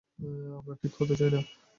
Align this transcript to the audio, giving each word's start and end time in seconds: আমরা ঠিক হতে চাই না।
আমরা 0.57 0.73
ঠিক 0.81 0.93
হতে 0.99 1.15
চাই 1.19 1.31
না। 1.35 1.39